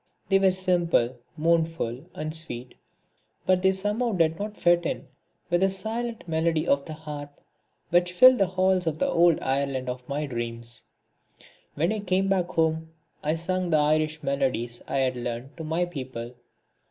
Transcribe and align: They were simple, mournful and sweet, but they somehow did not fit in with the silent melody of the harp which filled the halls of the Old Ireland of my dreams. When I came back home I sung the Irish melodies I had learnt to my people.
They 0.29 0.39
were 0.39 0.49
simple, 0.49 1.15
mournful 1.37 2.05
and 2.15 2.35
sweet, 2.35 2.73
but 3.45 3.61
they 3.61 3.71
somehow 3.71 4.13
did 4.13 4.39
not 4.39 4.57
fit 4.57 4.83
in 4.83 5.07
with 5.51 5.61
the 5.61 5.69
silent 5.69 6.27
melody 6.27 6.65
of 6.67 6.85
the 6.85 6.93
harp 6.93 7.39
which 7.91 8.11
filled 8.11 8.39
the 8.39 8.47
halls 8.47 8.87
of 8.87 8.97
the 8.97 9.05
Old 9.07 9.37
Ireland 9.43 9.89
of 9.89 10.09
my 10.09 10.25
dreams. 10.25 10.85
When 11.75 11.93
I 11.93 11.99
came 11.99 12.29
back 12.29 12.47
home 12.47 12.89
I 13.23 13.35
sung 13.35 13.69
the 13.69 13.77
Irish 13.77 14.23
melodies 14.23 14.81
I 14.87 14.97
had 14.97 15.15
learnt 15.15 15.55
to 15.57 15.63
my 15.63 15.85
people. 15.85 16.33